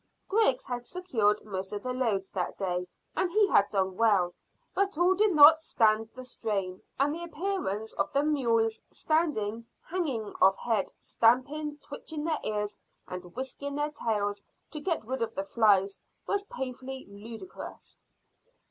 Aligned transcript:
Griggs 0.27 0.65
had 0.65 0.83
secured 0.83 1.45
most 1.45 1.71
of 1.71 1.83
the 1.83 1.93
loads 1.93 2.31
that 2.31 2.57
day, 2.57 2.87
and 3.15 3.29
he 3.29 3.47
had 3.49 3.69
done 3.69 3.95
well; 3.97 4.33
but 4.73 4.97
all 4.97 5.13
did 5.13 5.31
not 5.31 5.61
stand 5.61 6.09
the 6.15 6.23
strain, 6.23 6.81
and 6.99 7.13
the 7.13 7.23
appearance 7.23 7.93
of 7.93 8.11
the 8.11 8.23
mules 8.23 8.81
standing, 8.89 9.63
hanging 9.91 10.33
of 10.41 10.55
head, 10.57 10.91
stamping, 10.97 11.77
twitching 11.83 12.23
their 12.25 12.39
ears 12.43 12.75
and 13.07 13.35
whisking 13.35 13.75
their 13.75 13.91
tails 13.91 14.41
to 14.71 14.79
get 14.79 15.03
rid 15.05 15.21
of 15.21 15.35
the 15.35 15.43
flies, 15.43 15.99
was 16.25 16.43
painfully 16.45 17.05
ludicrous. 17.07 18.01